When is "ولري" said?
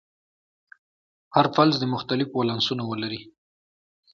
2.91-3.21